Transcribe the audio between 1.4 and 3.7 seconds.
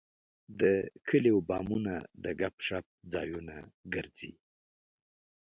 بامونه د ګپ شپ ځایونه